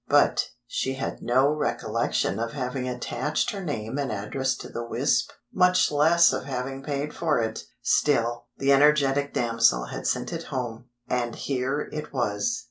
[0.07, 5.91] But—she had no recollection of having attached her name and address to the wisp, much
[5.91, 7.65] less of having paid for it!
[7.83, 12.59] Still, the energetic damsel had sent it home—and here it was!